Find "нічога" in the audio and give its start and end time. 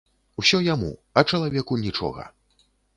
1.87-2.31